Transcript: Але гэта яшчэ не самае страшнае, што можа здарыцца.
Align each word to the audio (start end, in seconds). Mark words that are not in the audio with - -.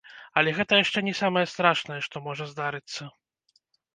Але 0.41 0.53
гэта 0.59 0.79
яшчэ 0.83 1.03
не 1.07 1.11
самае 1.19 1.43
страшнае, 1.53 1.99
што 2.07 2.21
можа 2.27 2.47
здарыцца. 2.53 3.01